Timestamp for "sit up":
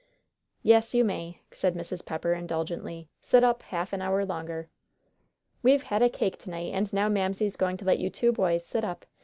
3.21-3.61, 8.65-9.05